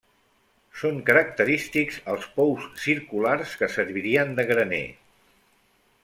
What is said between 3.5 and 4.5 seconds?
que servirien de